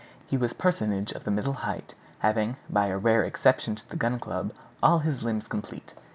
He 0.25 0.35
was 0.35 0.53
personage 0.53 1.11
of 1.11 1.25
the 1.25 1.29
middle 1.29 1.53
height, 1.53 1.93
having, 2.25 2.57
by 2.67 2.87
a 2.87 2.97
rare 2.97 3.23
exception 3.23 3.73
in 3.75 3.79
the 3.89 3.95
Gun 3.97 4.17
Club, 4.17 4.51
all 4.81 4.97
his 4.97 5.23
limbs 5.23 5.45
complete. 5.47 5.93